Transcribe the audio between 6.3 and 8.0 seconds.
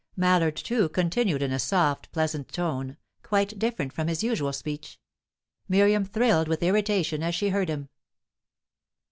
with irritation as she heard him.